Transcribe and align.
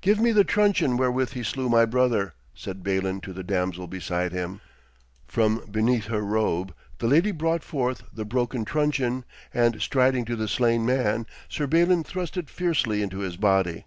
'Give 0.00 0.18
me 0.18 0.32
the 0.32 0.42
truncheon 0.42 0.96
wherewith 0.96 1.32
he 1.32 1.42
slew 1.42 1.68
thy 1.68 1.84
brother!' 1.84 2.32
said 2.54 2.82
Balin 2.82 3.20
to 3.20 3.34
the 3.34 3.42
damsel 3.44 3.86
beside 3.86 4.32
him. 4.32 4.62
From 5.28 5.66
beneath 5.70 6.06
her 6.06 6.22
robe 6.22 6.74
the 6.96 7.06
lady 7.06 7.30
brought 7.30 7.62
forth 7.62 8.02
the 8.10 8.24
broken 8.24 8.64
truncheon, 8.64 9.26
and 9.52 9.82
striding 9.82 10.24
to 10.24 10.34
the 10.34 10.48
slain 10.48 10.86
man, 10.86 11.26
Sir 11.50 11.66
Balin 11.66 12.04
thrust 12.04 12.38
it 12.38 12.48
fiercely 12.48 13.02
into 13.02 13.18
his 13.18 13.36
body. 13.36 13.84